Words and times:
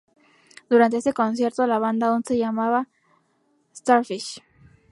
Durante 0.67 0.97
ese 0.97 1.13
concierto 1.13 1.67
la 1.67 1.77
banda 1.77 2.07
aún 2.07 2.23
se 2.23 2.35
llamada 2.35 2.89
"Starfish". 3.71 4.41